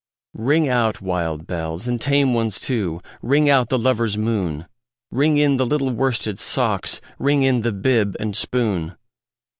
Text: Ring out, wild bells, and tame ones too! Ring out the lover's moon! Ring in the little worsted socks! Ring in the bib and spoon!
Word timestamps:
Ring 0.39 0.67
out, 0.67 0.99
wild 0.99 1.45
bells, 1.45 1.87
and 1.87 2.01
tame 2.01 2.33
ones 2.33 2.59
too! 2.59 3.01
Ring 3.21 3.51
out 3.51 3.69
the 3.69 3.77
lover's 3.77 4.17
moon! 4.17 4.65
Ring 5.11 5.37
in 5.37 5.57
the 5.57 5.63
little 5.67 5.91
worsted 5.91 6.39
socks! 6.39 7.01
Ring 7.19 7.43
in 7.43 7.61
the 7.61 7.71
bib 7.71 8.15
and 8.19 8.35
spoon! 8.35 8.97